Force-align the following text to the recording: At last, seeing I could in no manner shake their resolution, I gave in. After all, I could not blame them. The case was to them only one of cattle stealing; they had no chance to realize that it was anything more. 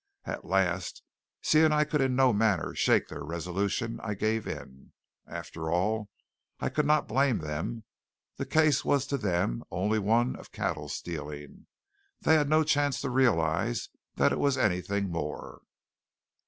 At 0.25 0.45
last, 0.45 1.03
seeing 1.43 1.71
I 1.71 1.83
could 1.83 2.01
in 2.01 2.15
no 2.15 2.33
manner 2.33 2.73
shake 2.73 3.07
their 3.07 3.23
resolution, 3.23 3.99
I 4.01 4.15
gave 4.15 4.47
in. 4.47 4.93
After 5.27 5.69
all, 5.69 6.09
I 6.59 6.69
could 6.69 6.87
not 6.87 7.07
blame 7.07 7.37
them. 7.37 7.83
The 8.37 8.47
case 8.47 8.83
was 8.83 9.05
to 9.05 9.17
them 9.19 9.63
only 9.69 9.99
one 9.99 10.35
of 10.37 10.51
cattle 10.51 10.89
stealing; 10.89 11.67
they 12.21 12.33
had 12.33 12.49
no 12.49 12.63
chance 12.63 12.99
to 13.01 13.11
realize 13.11 13.89
that 14.15 14.31
it 14.31 14.39
was 14.39 14.57
anything 14.57 15.11
more. 15.11 15.61